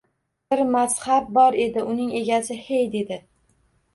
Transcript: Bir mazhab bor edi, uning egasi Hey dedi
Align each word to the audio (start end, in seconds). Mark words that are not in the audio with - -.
Bir 0.53 0.61
mazhab 0.75 1.27
bor 1.35 1.57
edi, 1.65 1.83
uning 1.91 2.09
egasi 2.21 2.57
Hey 2.71 2.87
dedi 2.97 3.21